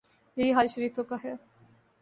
[0.37, 1.33] یہی حال شریفوں کا ہے۔